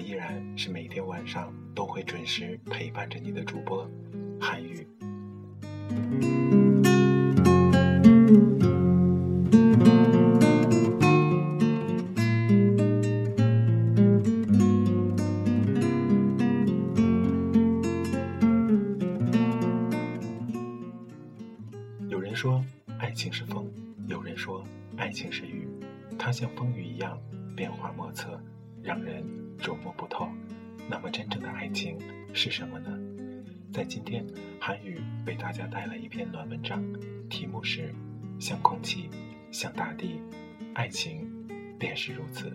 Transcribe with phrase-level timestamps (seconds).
[0.00, 3.88] 依然是每天晚上都会准时陪伴着你的主播。
[35.80, 36.84] 带来一篇暖文章，
[37.30, 37.88] 题目是
[38.38, 39.08] 《像空气，
[39.50, 40.20] 像大地，
[40.74, 41.26] 爱情
[41.78, 42.50] 便是如此》。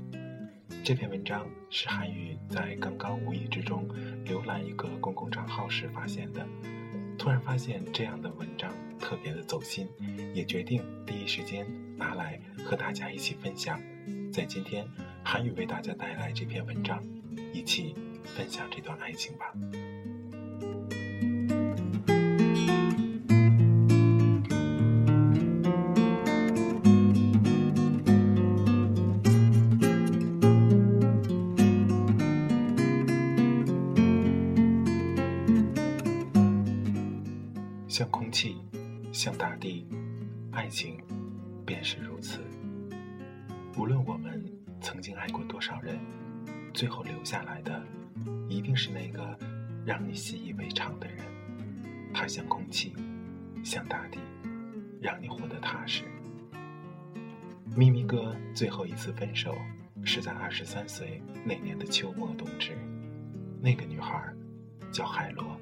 [0.83, 3.89] 这篇文章是韩语在刚刚无意之中
[4.27, 6.45] 浏览一个公共账号时发现的，
[7.17, 9.89] 突然发现这样的文章特别的走心，
[10.35, 11.65] 也决定第一时间
[11.97, 13.81] 拿来和大家一起分享。
[14.31, 14.87] 在今天。
[15.27, 17.03] 韩语为大家带来这篇文章，
[17.51, 19.51] 一起分享这段爱情吧。
[53.75, 54.19] 向大地，
[55.01, 56.03] 让你活得踏实。
[57.75, 59.53] 咪咪哥最后一次分手
[60.01, 62.71] 是在二十三岁那年的秋末冬至。
[63.61, 64.33] 那个女孩
[64.93, 65.59] 叫海螺。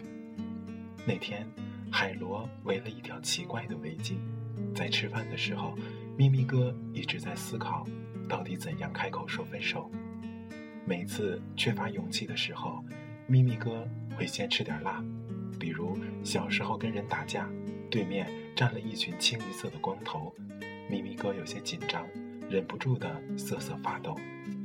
[1.07, 1.47] 那天，
[1.91, 4.18] 海螺围了一条奇怪的围巾。
[4.75, 5.75] 在吃饭的时候，
[6.16, 7.84] 咪咪哥一直在思考。
[8.29, 9.90] 到底怎样开口说分手？
[10.85, 12.85] 每次缺乏勇气的时候，
[13.25, 15.03] 咪咪哥会先吃点辣，
[15.59, 17.50] 比如小时候跟人打架，
[17.94, 20.34] 对面站了一群清一色的光头，
[20.90, 22.04] 咪咪哥有些紧张，
[22.50, 24.18] 忍不住的瑟瑟发抖，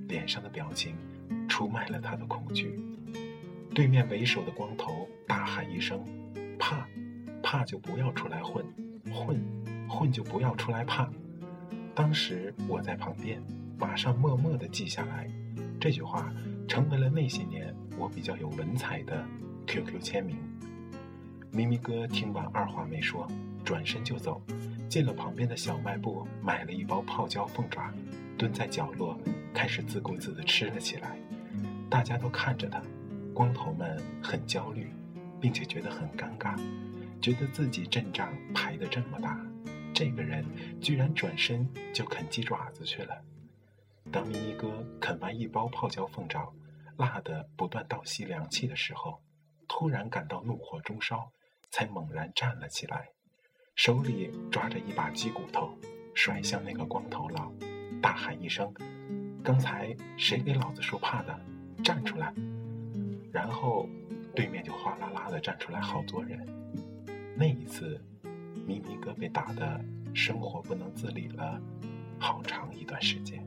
[0.08, 0.96] 脸上的表情
[1.46, 2.80] 出卖了他的恐惧。
[3.74, 6.02] 对面为首的光头大喊一声
[6.58, 6.88] ：“怕，
[7.42, 8.64] 怕就不要出来混，
[9.12, 9.38] 混，
[9.86, 11.06] 混就不要出来怕。”
[11.94, 13.42] 当时我在旁边，
[13.78, 15.30] 马上默默地记下来，
[15.78, 16.32] 这句话
[16.66, 19.22] 成为了那些年我比较有文采的
[19.66, 20.38] QQ 签名。
[21.50, 23.26] 咪咪哥听完二话没说，
[23.64, 24.40] 转身就走，
[24.88, 27.92] 进了旁边的小卖部，买了一包泡椒凤爪，
[28.36, 29.18] 蹲在角落
[29.54, 31.18] 开始自顾自地吃了起来。
[31.90, 32.82] 大家都看着他，
[33.34, 34.92] 光头们很焦虑，
[35.40, 36.54] 并且觉得很尴尬，
[37.20, 39.40] 觉得自己阵仗排得这么大。
[39.94, 40.44] 这个人
[40.80, 43.20] 居然转身就啃鸡爪子去了。
[44.12, 46.52] 当咪咪哥啃完一包泡椒凤爪，
[46.96, 49.20] 辣得不断倒吸凉气的时候，
[49.66, 51.30] 突然感到怒火中烧，
[51.70, 53.08] 才猛然站了起来，
[53.76, 55.76] 手里抓着一把鸡骨头，
[56.14, 57.52] 甩向那个光头佬，
[58.02, 58.72] 大喊一声
[59.42, 61.38] ：“刚才谁给老子说怕的？
[61.82, 62.34] 站出来！”
[63.32, 63.88] 然后，
[64.34, 66.46] 对面就哗啦啦的站出来好多人。
[67.36, 68.00] 那一次。
[68.66, 69.82] 咪咪哥被打的
[70.12, 71.58] 生活不能自理了，
[72.18, 73.42] 好长一段时间。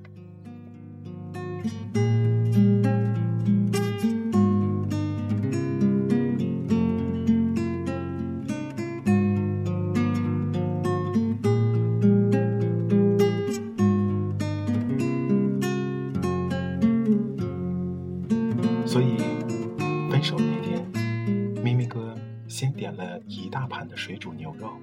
[23.95, 24.73] 水煮牛肉，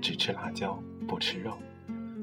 [0.00, 1.58] 只吃辣椒不吃肉。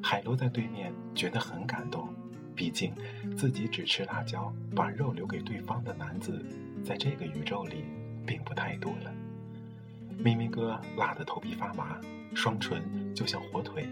[0.01, 2.07] 海螺在对面觉得很感动，
[2.55, 2.93] 毕竟
[3.35, 6.45] 自己只吃辣椒，把肉留给对方的男子，
[6.83, 7.83] 在这个宇宙里
[8.25, 9.13] 并不太多了。
[10.17, 11.99] 咪咪哥辣得头皮发麻，
[12.33, 12.81] 双唇
[13.13, 13.87] 就像火腿，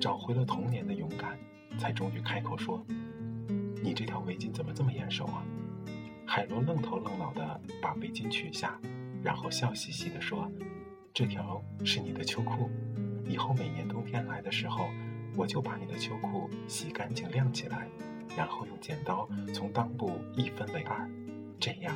[0.00, 1.38] 找回了童年的勇敢，
[1.78, 2.82] 才终于开口说
[3.82, 5.42] ：“你这条围巾怎么这么眼熟啊？”
[6.26, 8.78] 海螺愣头愣脑地把围巾取下，
[9.22, 10.50] 然后笑嘻嘻地说
[11.18, 12.70] ：“这条是你的秋裤，
[13.26, 14.88] 以后每年冬天来的时候，
[15.34, 17.88] 我就把你的秋裤洗干净晾起来，
[18.36, 21.10] 然后用剪刀从裆部一分为二，
[21.58, 21.92] 这样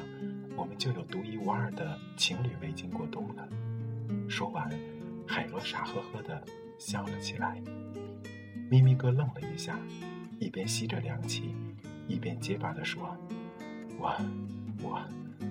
[0.57, 3.49] 我们就有独一无二的情侣围巾过冬了。”
[4.29, 4.69] 说完，
[5.25, 6.43] 海螺傻呵呵的
[6.77, 7.63] 笑了起来。
[8.69, 9.79] 咪咪哥愣了一下，
[10.41, 11.55] 一边吸着凉气，
[12.09, 13.17] 一边结巴地说。
[14.01, 14.17] 我，
[14.83, 15.01] 我，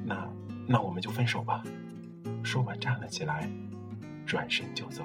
[0.04, 0.30] 那
[0.68, 1.64] 那我们就分手吧。
[2.44, 3.50] 说完站了起来，
[4.26, 5.04] 转身就走。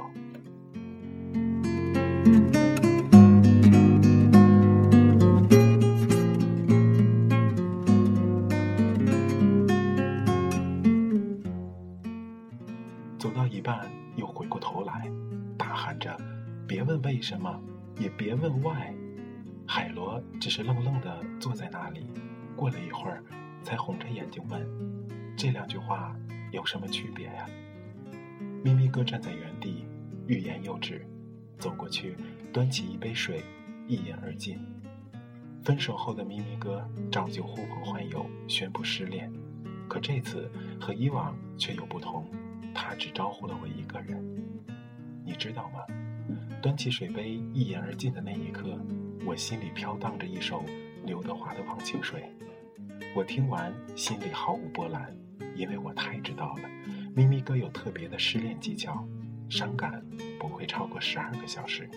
[13.18, 15.10] 走到一半，又回过头来，
[15.56, 16.16] 大喊着
[16.66, 17.60] ：“别问为什么，
[17.98, 18.92] 也别问 why。”
[19.66, 22.10] 海螺只是愣愣的坐在那里。
[22.54, 23.22] 过了一会儿，
[23.62, 24.60] 才红着眼睛问
[26.66, 27.46] ：“什么区别呀？”
[28.64, 29.84] 咪咪哥站在原地，
[30.26, 31.06] 欲言又止，
[31.58, 32.16] 走过去，
[32.52, 33.44] 端起一杯水，
[33.86, 34.58] 一饮而尽。
[35.62, 39.32] 分手后的咪咪哥照旧呼朋唤友，宣布失恋，
[39.88, 42.26] 可这次和以往却有不同，
[42.74, 44.22] 他只招呼了我一个人。
[45.24, 45.80] 你知道吗？
[46.62, 48.78] 端起水杯一饮而尽的那一刻，
[49.24, 50.64] 我心里飘荡着一首
[51.04, 52.22] 刘德华的《忘情水》。
[53.14, 55.16] 我听完，心里毫无波澜，
[55.54, 56.68] 因为我太知道了，
[57.14, 59.06] 咪咪哥有特别的失恋技巧，
[59.48, 60.04] 伤感
[60.38, 61.88] 不会超过十二个小时。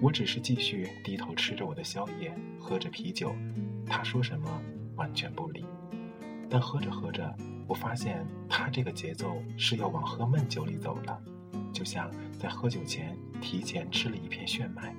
[0.00, 3.34] 我只是继续低头吃着我的宵夜，喝着啤酒，
[3.86, 4.60] 他说什么
[4.96, 5.64] 完全不理。
[6.50, 7.34] 但喝着喝着，
[7.66, 11.22] 我发现他这个节奏是要往喝闷酒里走了，
[11.72, 14.94] 就像在喝酒前提前吃了一片炫迈。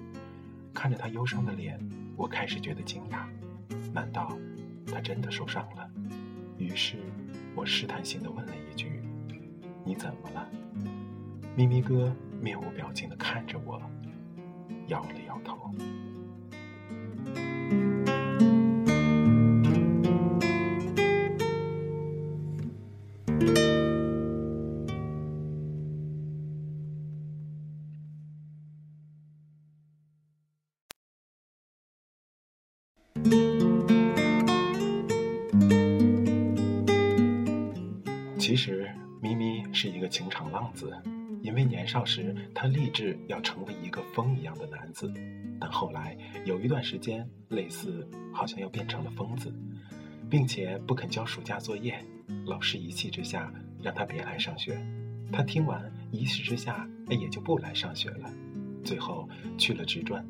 [0.74, 1.80] 看着他忧伤的脸，
[2.16, 3.26] 我开始觉得惊讶，
[3.94, 4.36] 难道？
[4.86, 5.90] 他真的受伤了，
[6.58, 6.98] 于是
[7.56, 9.02] 我试探性的问了一句
[9.86, 10.50] ：“你怎么了？”
[11.56, 12.12] 咪咪哥
[12.42, 13.82] 面无表情的看着我，
[14.88, 15.72] 摇了摇头。
[41.94, 45.14] 少时他立志要成为一个风一样的男子，
[45.60, 49.54] 但后来有一段时间，类似好像又变成了疯子，
[50.28, 52.04] 并且不肯交暑假作业，
[52.48, 54.76] 老师一气之下让他别来上学，
[55.32, 58.34] 他听完一气之下也就不来上学了，
[58.84, 60.26] 最后去了职专。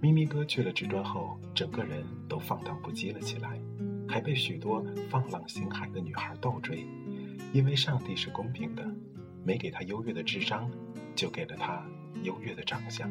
[0.00, 3.60] 咪咪哥去了职专后，整个人都放荡不羁了起来，
[4.08, 6.86] 还被许多放浪形骸的女孩倒追。
[7.52, 8.82] 因为上帝是公平的，
[9.46, 10.68] 没给他优越的智商，
[11.14, 11.86] 就给了他
[12.24, 13.08] 优越的长相。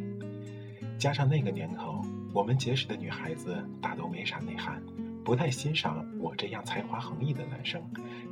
[1.00, 2.02] 加上那个年头，
[2.34, 4.84] 我们结识的女孩子大都没啥内涵，
[5.24, 7.82] 不太欣赏我这样才华横溢的男生，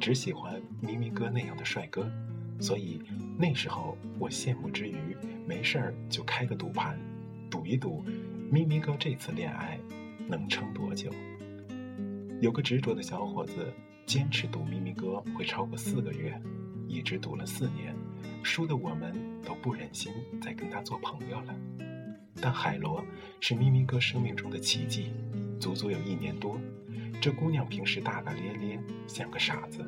[0.01, 2.11] 只喜欢咪咪哥那样的帅哥。
[2.59, 3.01] 所以
[3.37, 5.15] 那时候我羡慕之余，
[5.47, 6.99] 没事儿就开个赌盘，
[7.49, 8.03] 赌一赌
[8.51, 9.79] 咪咪哥这次恋爱
[10.27, 11.09] 能撑多久。
[12.41, 13.73] 有个执着的小伙子。
[14.05, 16.37] 坚持赌咪咪哥会超过四个月，
[16.89, 17.92] 一直赌了四年，
[18.43, 19.13] 输的我们
[19.45, 20.11] 都不忍心
[20.41, 21.55] 再跟他做朋友了。
[22.41, 23.03] 但海螺
[23.39, 25.13] 是咪咪哥生命中的奇迹，
[25.59, 26.59] 足足有一年多。
[27.21, 29.85] 这姑娘平时大大咧咧，像个傻子。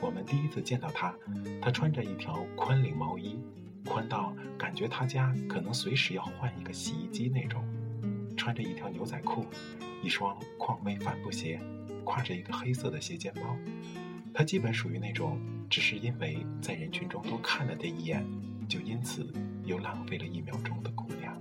[0.00, 1.14] 我们第一次见到她，
[1.62, 3.38] 她穿着一条宽领毛衣，
[3.86, 7.64] 宽到感觉她家可能随时要换一个洗衣机那种。
[8.36, 9.46] 穿着一条牛仔裤，
[10.02, 11.58] 一双匡威帆布鞋。
[12.04, 13.56] 挎着一个黑色的斜肩包，
[14.34, 15.40] 她基本属于那种
[15.74, 18.24] 只是因为在人群中多看了他一眼，
[18.68, 19.26] 就因此
[19.64, 21.36] 又浪费了一秒钟的姑娘。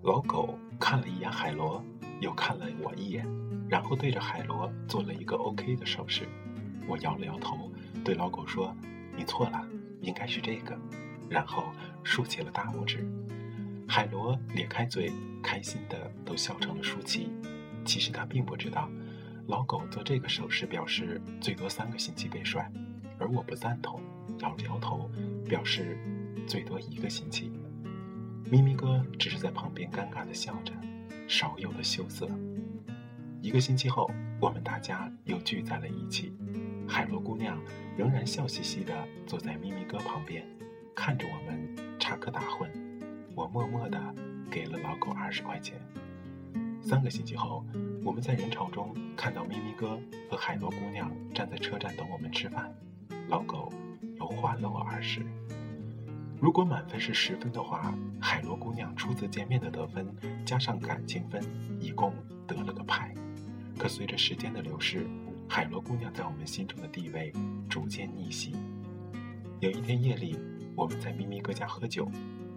[0.00, 1.84] 老狗看了一眼海螺，
[2.22, 3.26] 又看了我一眼。
[3.68, 6.26] 然后对着海螺做了一个 OK 的手势，
[6.88, 7.70] 我摇了摇头，
[8.02, 8.74] 对老狗说
[9.16, 9.66] ：“你错了，
[10.00, 10.78] 应该是这个。”
[11.30, 13.06] 然后竖起了大拇指。
[13.88, 15.10] 海螺咧开嘴，
[15.42, 17.30] 开心的都笑成了舒淇。
[17.84, 18.90] 其实他并不知道，
[19.46, 22.70] 老狗做这个手势表示最多三个星期被甩，
[23.18, 24.00] 而我不赞同，
[24.40, 25.10] 摇了摇头，
[25.48, 25.98] 表示
[26.46, 27.50] 最多一个星期。
[28.50, 30.72] 咪咪哥只是在旁边尴尬的笑着，
[31.26, 32.28] 少有的羞涩。
[33.40, 36.34] 一个星期后，我们大家又聚在了一起，
[36.86, 37.60] 海螺姑娘
[37.96, 38.94] 仍然笑嘻嘻的
[39.26, 40.44] 坐在咪咪哥旁边，
[40.94, 42.68] 看着我们插科打诨。
[43.34, 43.98] 我默默的
[44.50, 45.80] 给了老狗二十块钱。
[46.80, 47.64] 三个星期后，
[48.04, 49.98] 我们在人潮中看到咪咪哥
[50.30, 52.72] 和海螺姑娘站在车站等我们吃饭，
[53.28, 53.72] 老狗
[54.18, 55.24] 又还了我二十。
[56.40, 60.06] 如果满分是十分的话，海螺姑娘初次见面的得分
[60.44, 61.42] 加上感情分，
[61.80, 62.12] 一共
[62.46, 63.14] 得了个派。
[63.78, 65.06] 可随着时间的流逝，
[65.48, 67.32] 海螺姑娘在我们心中的地位
[67.68, 68.54] 逐渐逆袭。
[69.60, 70.36] 有一天夜里，
[70.74, 72.10] 我们在咪咪哥家喝酒，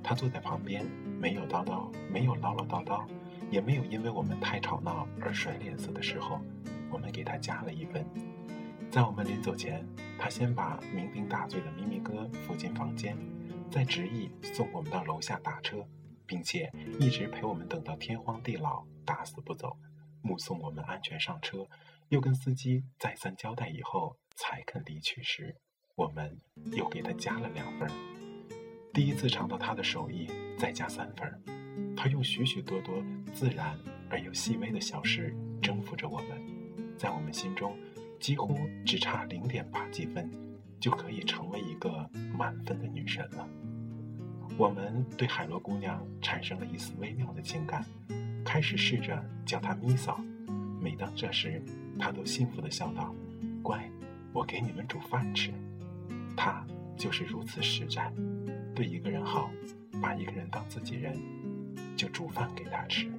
[0.04, 0.86] 他坐在旁边，
[1.20, 3.06] 没有叨叨，没有唠唠叨叨。
[3.50, 6.42] 也没有因为我们太吵闹而甩脸色的时候，
[6.92, 8.06] 我们给他加了一分。
[8.92, 9.86] 在我们临走前，
[10.20, 13.18] 他先把酩酊大醉的咪咪哥扶进房间，
[13.72, 15.86] 再执意送我们到楼下打车，
[16.26, 19.78] 并且一直陪我们等到天荒地老，打死不走，
[20.22, 21.66] 目送我们安全上车，
[22.10, 25.56] 又跟司机再三交代以后才肯离去时，
[25.96, 26.40] 我们
[26.72, 27.90] 又给他加了两分。
[28.94, 31.96] 第一次尝到他的手艺，再加三分。
[31.96, 33.78] 他用许许多多自然
[34.10, 36.42] 而又细微的小事征服着我们，
[36.98, 37.78] 在我们心中，
[38.20, 40.32] 几乎只差零点八几分，
[40.80, 43.48] 就可以成为一个满分的女神了。
[44.58, 47.86] 我们对海螺姑娘产生了一丝微妙的情感，
[48.46, 50.20] 开始试着叫她咪嫂。
[50.80, 51.62] 每当这时，
[51.98, 53.14] 他都幸福地笑道
[53.64, 53.90] ：“乖，
[54.34, 55.52] 我给你们煮饭吃。”
[56.38, 58.12] 他就是如此实在，
[58.76, 59.50] 对一个人好，
[60.02, 61.18] 把一个人当自己人。
[61.96, 63.12] 就煮饭给他吃。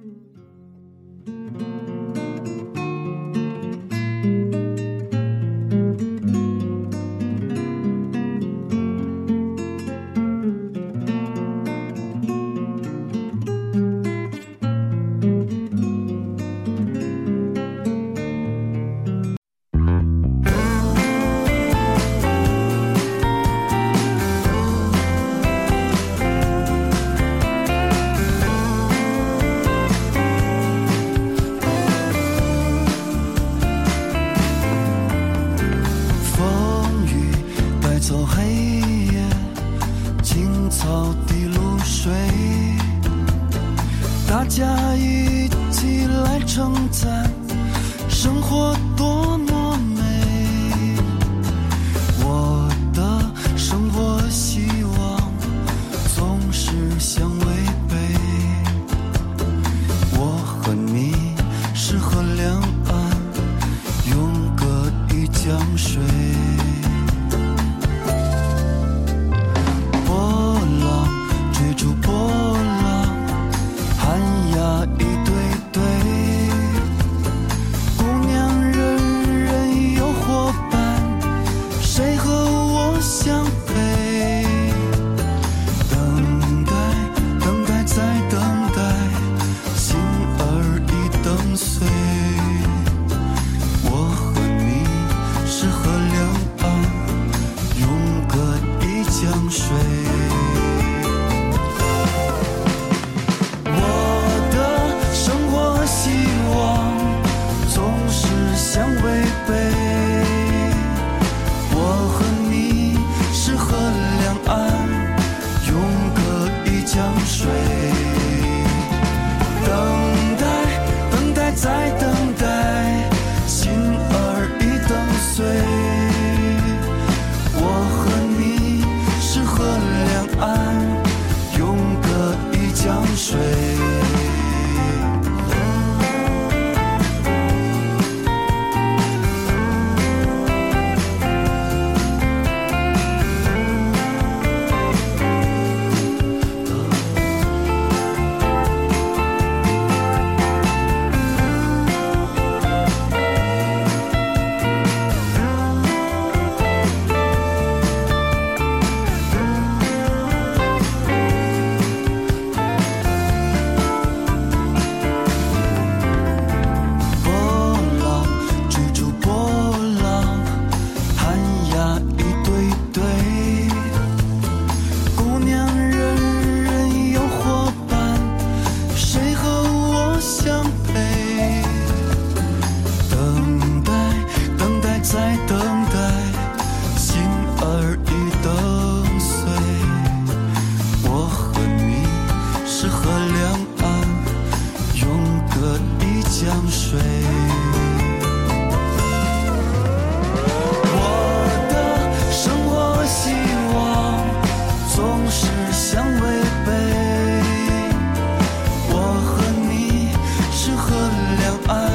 [211.67, 211.88] I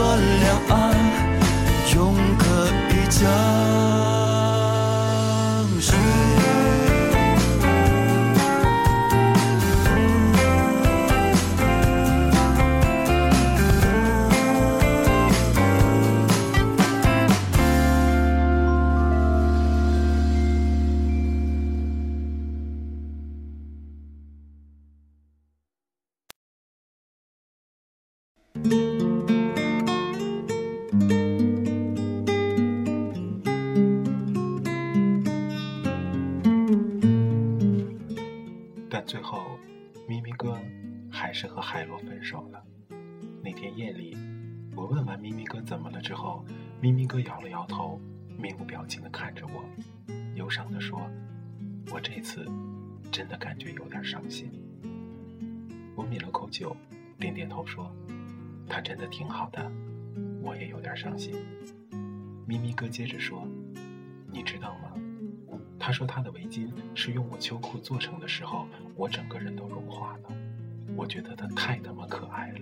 [0.00, 0.96] 河两岸，
[1.94, 2.44] 永隔
[2.88, 4.19] 一江。
[48.80, 49.62] 表情地看着我，
[50.36, 51.06] 忧伤地说
[51.92, 52.50] ：“我这次
[53.12, 54.50] 真的感觉有点伤心。”
[55.94, 56.74] 我抿了口酒，
[57.18, 57.94] 点点头说
[58.66, 59.70] ：“他真的挺好的，
[60.42, 61.34] 我也有点伤心。”
[62.48, 63.46] 咪咪哥接着说
[64.32, 64.94] ：“你知道吗？”
[65.78, 68.66] 他说他的围巾是用我秋裤做成的时候，
[68.96, 70.34] 我整个人都融化了。
[70.96, 72.60] 我觉得他太他妈可爱了。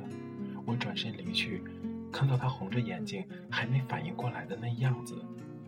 [0.66, 1.62] 我转身离去，
[2.10, 5.14] 看到他红着眼睛还没反应过来的那样子，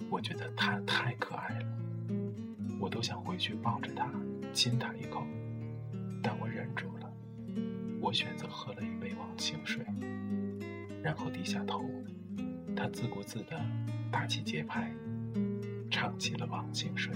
[0.08, 1.66] 我觉得他太可爱了。
[2.78, 4.10] 我都想回去抱着他，
[4.52, 5.26] 亲他一口，
[6.22, 7.12] 但我忍住了。
[8.00, 9.84] 我选择喝了一杯忘情水，
[11.02, 11.84] 然后低下头，
[12.74, 13.60] 他自顾自地
[14.10, 14.90] 打起节拍，
[15.90, 17.14] 唱起了忘情水。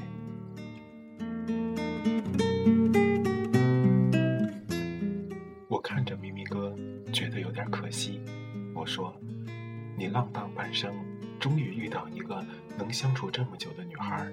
[10.14, 10.94] 浪荡半生，
[11.40, 12.40] 终于遇到一个
[12.78, 14.24] 能相处这么久的女孩，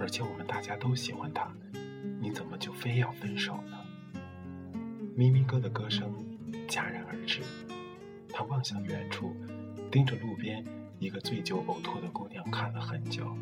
[0.00, 1.48] 而且我们大家都喜欢她，
[2.20, 3.78] 你怎么就非要分手呢？”
[5.14, 6.12] 咪咪哥的歌声
[6.66, 7.42] 戛然而止，
[8.32, 9.36] 他望向远处，
[9.88, 10.64] 盯着路边
[10.98, 13.36] 一个醉酒呕吐的姑娘看了很久。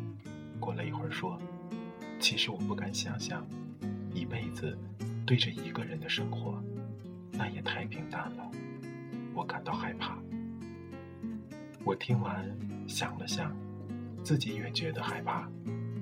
[0.59, 1.41] 过了一会儿，说
[2.21, 3.43] ：“其实我不敢想象。”
[4.13, 4.77] 一辈子
[5.25, 6.61] 对着一个人的生活，
[7.31, 8.51] 那也太平淡了，
[9.33, 10.18] 我感到害怕。
[11.83, 12.45] 我听完
[12.87, 13.55] 想了想，
[14.23, 15.49] 自己也觉得害怕，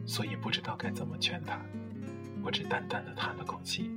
[0.06, 1.60] 所以不知道该怎么劝他。
[2.44, 3.92] 我只淡淡的叹了口气，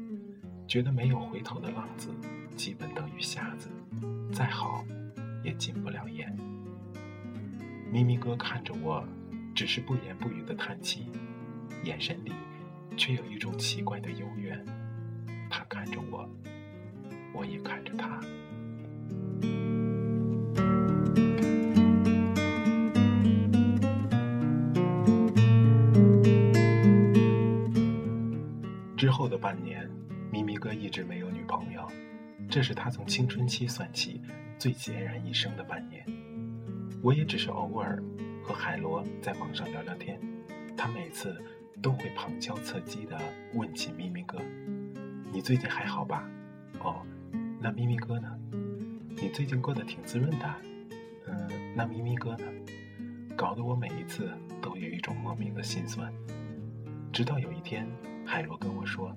[0.67, 2.09] 觉得没有回头的浪子，
[2.57, 3.69] 基本等于瞎子，
[4.33, 4.85] 再好
[5.43, 6.37] 也进不了眼。
[7.91, 9.05] 咪咪哥看着我，
[9.55, 11.07] 只是不言不语的叹气，
[11.85, 12.33] 眼神里。
[12.97, 14.63] 却有一种奇怪的幽怨，
[32.51, 34.21] 这是他从青春期算起
[34.59, 36.05] 最孑然一生的半年。
[37.01, 38.03] 我也只是偶尔
[38.43, 40.21] 和海螺在网上聊聊天，
[40.77, 41.41] 他每次。
[41.83, 43.19] 都会旁敲侧击地
[43.55, 44.39] 问起咪咪哥
[45.33, 46.29] ：“你最近还好吧？
[46.81, 47.01] 哦，
[47.59, 48.31] 那咪咪哥呢？
[49.17, 50.55] 你最近过得挺滋润的。
[51.27, 52.45] 嗯，那咪咪哥呢？
[53.35, 56.13] 搞得我每一次都有一种莫名的心酸。
[57.11, 57.89] 直到有一天，
[58.27, 59.17] 海螺跟我说，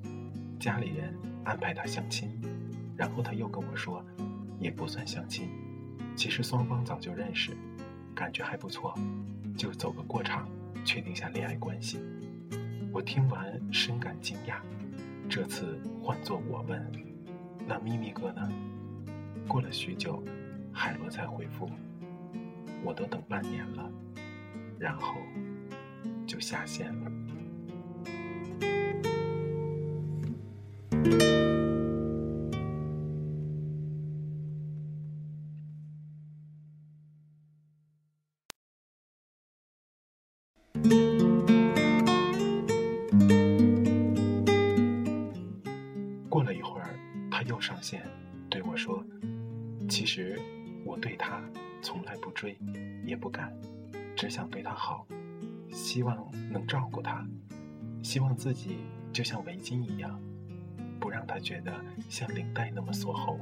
[0.57, 2.29] 家里人安排他相亲，
[2.95, 4.03] 然后他又跟我说，
[4.59, 5.49] 也不算相亲，
[6.15, 7.51] 其实双方早就认识，
[8.15, 8.97] 感觉还不错，
[9.57, 10.47] 就走个过场，
[10.85, 11.99] 确定下恋爱关系。”
[12.93, 14.57] 我听完深感惊讶，
[15.27, 16.91] 这次换作我问
[17.67, 18.47] ：“那咪咪哥呢？”
[19.47, 20.23] 过了许久，
[20.71, 21.69] 海螺才回复
[22.85, 23.91] ：“我都等半年了。”
[24.77, 25.15] 然后
[26.27, 27.11] 就下线了。
[55.93, 57.23] 希望能照顾他，
[58.01, 58.77] 希望自己
[59.11, 60.19] 就像围巾一样，
[60.99, 61.71] 不让他觉得
[62.09, 63.37] 像领带那么锁喉，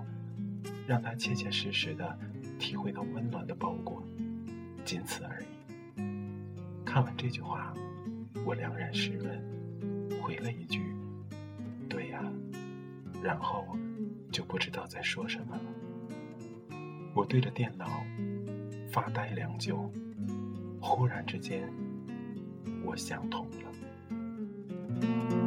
[0.85, 2.19] 让他切切实实的
[2.59, 4.03] 体会到温暖的包裹，
[4.83, 5.45] 仅此而已。”
[6.83, 7.73] 看完这句话，
[8.45, 9.41] 我两眼湿润，
[10.21, 10.93] 回了一句
[11.87, 12.21] ：“对呀。”
[13.23, 13.65] 然后。
[14.29, 15.63] 就不知道在说什么了。
[17.13, 17.85] 我对着电脑
[18.89, 19.91] 发呆良久，
[20.81, 21.69] 忽然之间，
[22.91, 25.40] 我想通了。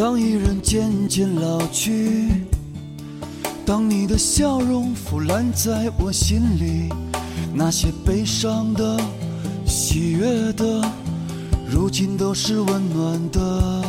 [0.00, 2.30] 当一人渐渐老去，
[3.66, 6.88] 当你的笑容腐烂在我心里，
[7.52, 8.98] 那些悲伤的、
[9.66, 10.82] 喜悦的，
[11.70, 13.84] 如今都是温暖的。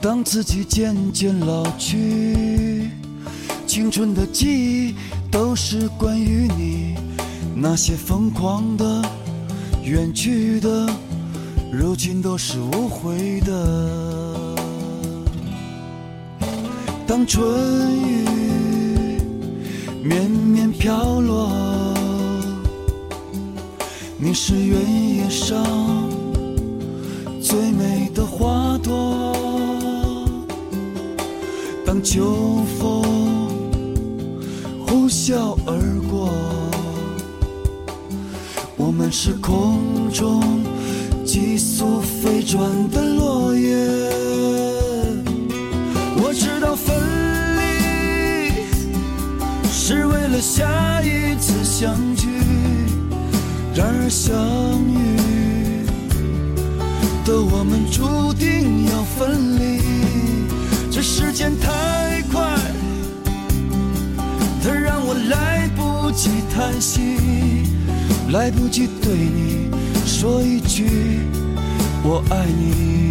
[0.00, 2.88] 当自己渐渐老去，
[3.66, 4.94] 青春的记忆
[5.30, 6.94] 都是关于你，
[7.54, 9.04] 那些疯狂的、
[9.84, 10.88] 远去的，
[11.70, 14.07] 如今都是无悔的。
[17.08, 17.42] 当春
[18.06, 18.26] 雨
[20.04, 21.50] 绵绵飘落，
[24.18, 25.64] 你是原野上
[27.40, 29.34] 最美的花朵。
[31.86, 33.02] 当秋风
[34.86, 36.28] 呼啸而过，
[38.76, 40.42] 我们是空中
[41.24, 43.97] 急速飞转的落叶。
[50.40, 52.28] 下一次相聚，
[53.74, 54.34] 然而相
[54.84, 55.84] 遇
[57.24, 59.80] 的我们注定要分离。
[60.90, 62.56] 这时间太快，
[64.62, 67.16] 它让我来不及叹息，
[68.30, 69.70] 来不及对你
[70.06, 71.20] 说一句
[72.02, 73.07] 我爱你。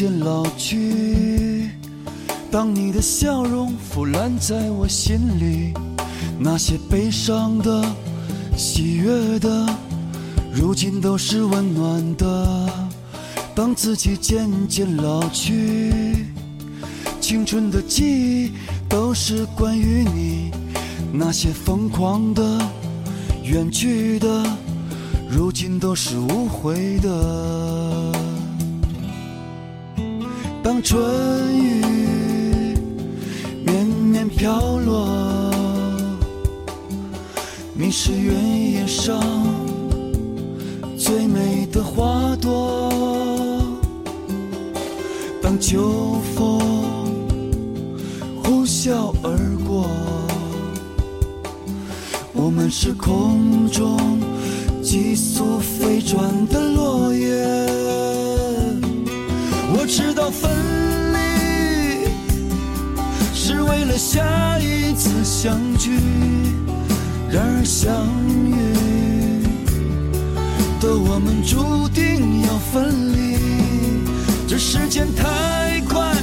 [0.00, 1.68] 渐渐老去，
[2.50, 5.74] 当你的笑容腐烂在我心里，
[6.38, 7.84] 那些悲伤的、
[8.56, 9.68] 喜悦的，
[10.54, 12.66] 如今都是温暖的。
[13.54, 15.92] 当自己渐渐老去，
[17.20, 18.04] 青春的记
[18.46, 18.52] 忆
[18.88, 20.50] 都是关于你，
[21.12, 22.58] 那些疯狂的、
[23.44, 24.46] 远去的，
[25.28, 28.39] 如今都是无悔的。
[30.82, 30.98] 春
[31.56, 31.82] 雨
[33.64, 35.06] 绵绵飘落，
[37.74, 39.20] 你是原野上
[40.96, 42.90] 最美的花朵。
[45.42, 46.60] 当秋风
[48.42, 49.86] 呼啸而过，
[52.32, 53.98] 我们是空中
[54.82, 57.69] 急速飞转的落叶。
[59.90, 60.48] 知道分
[61.12, 61.18] 离
[63.34, 65.98] 是为了下一次相聚，
[67.28, 67.92] 然而相
[68.46, 68.54] 遇
[70.80, 73.36] 的我们注定要分离。
[74.46, 76.14] 这时间太快，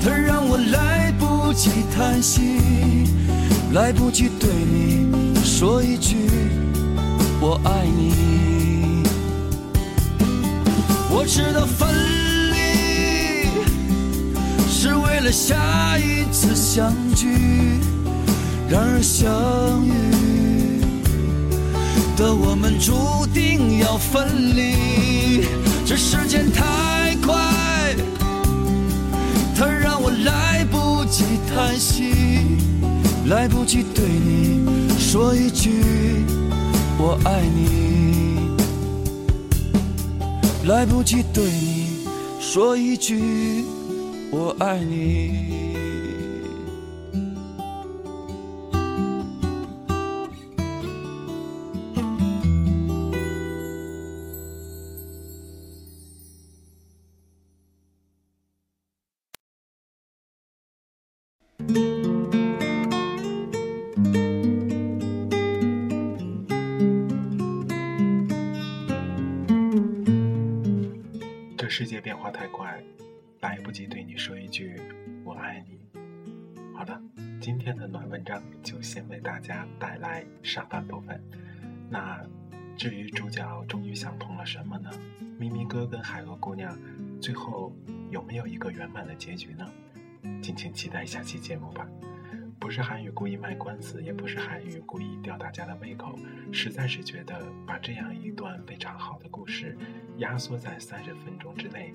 [0.00, 3.08] 它让我来不及叹息，
[3.72, 6.14] 来不及对你说一句
[7.40, 8.53] 我爱你。
[11.16, 11.88] 我知道分
[12.50, 13.46] 离
[14.68, 17.28] 是为了下一次相聚，
[18.68, 19.32] 然而相
[19.86, 19.92] 遇
[22.16, 25.46] 的我们注定要分离。
[25.86, 27.94] 这时间太快，
[29.56, 31.24] 它让我来不及
[31.54, 32.58] 叹息，
[33.26, 36.24] 来不及对你说一句
[36.98, 38.23] 我爱你。
[40.66, 42.06] 来不及对你
[42.40, 43.64] 说一句
[44.30, 45.74] 我爱你。
[71.76, 72.80] 世界变化太快，
[73.40, 74.80] 来不及对你说一句
[75.26, 75.80] “我爱你”。
[76.72, 77.02] 好的，
[77.40, 81.20] 今天的暖文章就先为大家带来上半部分。
[81.90, 82.24] 那
[82.76, 84.88] 至于主角终于想通了什么呢？
[85.36, 86.78] 咪咪哥跟海鹅姑娘
[87.20, 87.74] 最后
[88.08, 89.68] 有没有一个圆满的结局呢？
[90.40, 91.88] 敬请期待下期节目吧。
[92.64, 96.18] 不是韩语故意卖关子，也不是韩语故意吊大家的胃口，
[96.50, 99.76] 实在是觉得把这样一段非常好的故事
[100.16, 101.92] 压缩在三十分钟之内，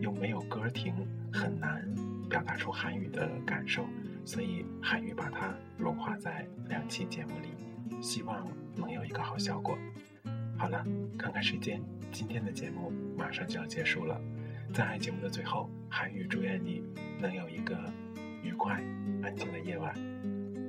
[0.00, 0.94] 又没有歌停，
[1.32, 1.84] 很难
[2.30, 3.84] 表达出韩语的感受，
[4.24, 9.76] 所以韩语把它融化在两期节目里，希望能有一个好效果。
[10.56, 10.86] 好了，
[11.18, 14.20] 看看时间，今天的节目马上就要结束了，
[14.72, 16.80] 在节目的最后，韩语祝愿你
[17.20, 17.76] 能有一个
[18.46, 18.80] 愉快。
[19.22, 19.92] 安静的夜晚，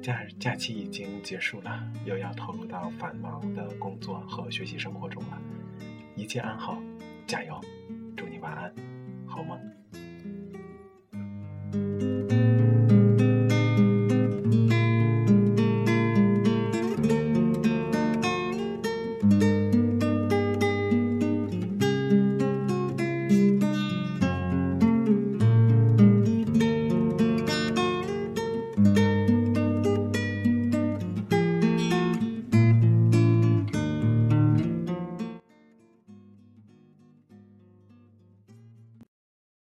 [0.01, 5.39] 假假期已经结束了，又要投入到繁忙的工作和学习生活中了。
[6.15, 6.81] 一切安好，
[7.27, 7.61] 加油！
[8.15, 8.73] 祝你晚安，
[9.27, 9.59] 好梦。